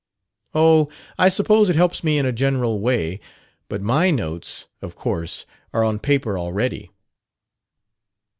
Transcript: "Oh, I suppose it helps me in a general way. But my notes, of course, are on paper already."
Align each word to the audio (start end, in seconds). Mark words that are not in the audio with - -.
"Oh, 0.55 0.89
I 1.19 1.29
suppose 1.29 1.69
it 1.69 1.75
helps 1.75 2.03
me 2.03 2.17
in 2.17 2.25
a 2.25 2.31
general 2.31 2.79
way. 2.79 3.19
But 3.69 3.83
my 3.83 4.09
notes, 4.09 4.65
of 4.81 4.95
course, 4.95 5.45
are 5.73 5.83
on 5.83 5.99
paper 5.99 6.39
already." 6.39 6.89